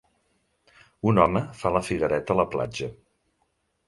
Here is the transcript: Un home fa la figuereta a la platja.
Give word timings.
Un 1.11 1.19
home 1.23 1.43
fa 1.59 1.71
la 1.75 1.81
figuereta 1.89 2.35
a 2.35 2.39
la 2.39 2.47
platja. 2.57 2.89